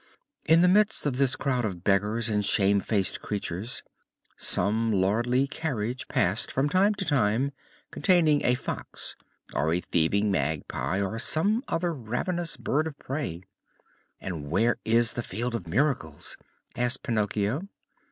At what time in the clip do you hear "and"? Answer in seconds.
2.27-2.43, 14.19-14.49